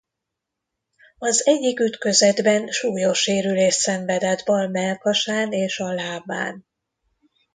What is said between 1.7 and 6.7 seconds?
ütközetben súlyos sérülést szenvedett bal mellkasán és a lábán.